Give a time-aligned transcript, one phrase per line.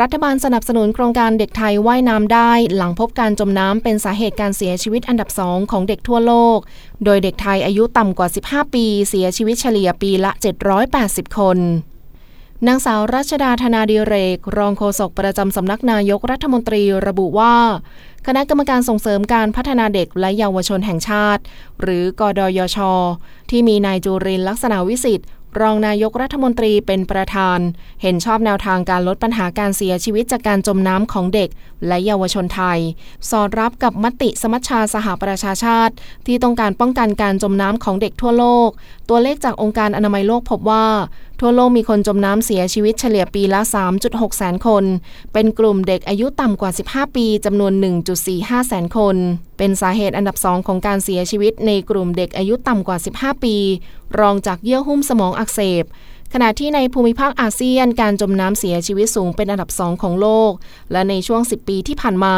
[0.00, 6.58] รัฐบาลสนับสนุนโครงการเด็กไทยว่ายน้ำได้ หลังพบการจมน้ำเป็นสาเหตุการเสียชีวิตอันดับสองของเด็กทั่วโลก
[7.04, 10.32] โดยเด็กไทยอายุต่ำกว่า 15 ปี เสียชีวิตเฉลี่ยปีละ
[10.84, 11.58] 780 คน
[12.66, 17.54] นางสาวรัชดาธนาดิเรก รองโฆษกประจำสำนักนายกรัฐมนตรีระบุว่า
[18.26, 21.42] คณะกรรมการส่งเสริมการพัฒนาเด็กและเยาวชนแห่งชาติ
[21.80, 22.78] หรือกดยช
[23.50, 25.26] ที่มีนายจูรินลักษณะวิสิทธิ์
[25.60, 27.58] รองนายกรัฐมนตรีเป็นประธาน
[28.02, 31.48] เห็นชอบแนวทางการลดปัญหาการเสียชีวิตจากการจมน้ำของเด็ก
[31.86, 32.78] และเยาวชนไทย
[33.30, 35.94] สอดรับกับมติสมัชชาสหประชาชาติ
[36.26, 38.68] ที่ต้องการป้องกันการจมน้ำของเด็กทั่วโลก
[39.08, 40.86] ตัวเลขจากองค์การอนามัยโลกพบว่า
[41.40, 43.60] ทั่วโลกมีคนจมน้ำเสียชีวิตเฉลี่ยปีละ
[43.98, 44.84] 3.6 แสนคน
[45.32, 47.72] เป็นกลุ่มเด็กอายุต่ำกว่า 15 ปีจำนวน
[48.20, 49.16] 1.45 แสนคน
[49.58, 53.56] เป็นสาเหตุอันดับสองของการเสียชีวิตในกลุ่มเด็กอายุต่ำกว่า 15 ปี
[54.18, 55.84] รองจากเยื่อหุ้มสมองอักเสบ
[56.32, 60.52] ขณะที่ในภูมิภาคอาเซียนการจมน้ำเสียชีวิตสูงเป็นอันดับสองของโลก
[60.92, 62.34] และในช่วง 10 ปีที่ผ่านมา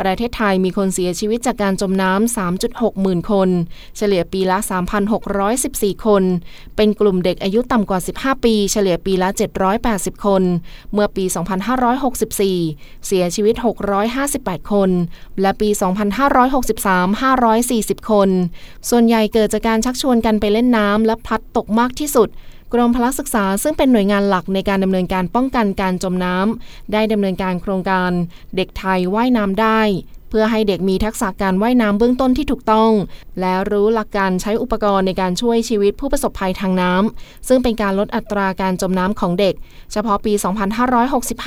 [0.00, 3.48] ประเทศไทยมีคนเสียชีวิตจากการจมน้ำ 3.6 หมื่นคน
[3.96, 4.58] เฉลี่ยปีละ
[5.32, 6.22] 3,614 คน
[6.76, 9.28] เป็นกลุ่มเด็กอายุต่ำกว่า 15 ปี เฉลี่ยปีละ
[9.76, 10.42] 780 คน
[10.92, 11.24] เมื่อปี
[12.40, 13.54] 2564 เสียชีวิต
[14.14, 14.90] 658 คน
[15.40, 15.68] และปี
[16.44, 17.22] 2563
[17.62, 18.28] 540 คน
[18.90, 22.30] ส่วนใหญ่เกิดจากการชักชวนกันไปเล่นน้ำและพลัดตกมากที่สุด
[22.72, 28.10] กรมพละศึกษาซึ่งเป็นหน่วยงานหลักในการดำเนินการป้องกันการจมน้ำได้ดำเนินการโครงการ
[28.56, 29.80] เด็กไทยว่ายน้ำได้
[30.30, 32.90] เพื่อให้เด็กมีทักษะการว่ายน้ำเบื้องต้นที่ถูกต้อง
[33.40, 39.54] และรู้หลักการใช้อุปกรณ์ในการช่วยชีวิตผู้ประสบภัยทางน้ำซึ่งเป็นการลดอัตราการจมน้ำของเด็ก
[39.92, 40.32] เฉพาะปี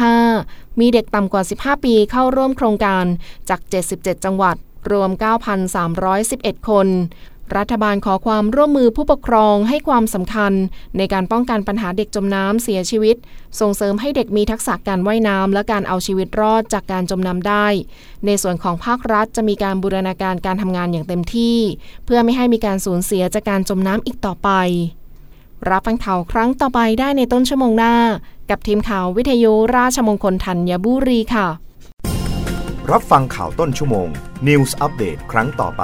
[0.04, 3.06] 2565 มีเด็กต่ำกว่า 15 ปีเข้าร่วมโครงการ
[3.50, 3.60] จาก
[3.94, 4.58] 77 จังหวัด
[4.92, 5.10] รวม
[5.90, 6.88] 9,311 คน
[7.58, 10.54] รัฐบาลขอความร่วมมือผู้ปกครองให้ความสำคัญ
[10.98, 13.16] ในการป้องกันปัญหาเด็กจมน้ำเสียชีวิต
[13.60, 17.68] ส่งเสริมให้เด็กมีทักษะการว่ายน้ำและการเอาชีวิตรอดจากการจมน้ำได้
[18.26, 21.58] ในส่วนของภาครัฐจะมีการบูรณาการการทำงานอย่างเต็มที่
[22.06, 24.50] เพื่อไม่ให้มีการสูญเสียจากการจมน้ำอีกต่อไป
[25.70, 27.96] รับฟังข่าวครั้งต่อไปได้ในต้นชั่วโมงหน้า
[28.50, 31.48] กับทีมข่าววิทยุราชมงคลธัญบุรีค่ะ
[32.92, 34.08] รับฟังข่าวต้นชั่วโมง
[34.48, 35.84] News Update ครั้งต่อไป